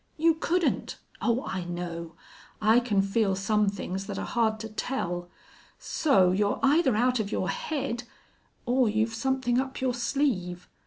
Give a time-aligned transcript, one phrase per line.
[0.17, 0.97] You couldn't!
[1.21, 2.13] Oh, I know.
[2.59, 5.29] I can feel some things that are hard to tell.
[5.77, 8.05] So, you're either out of your head
[8.65, 10.67] or you've something up your sleeve.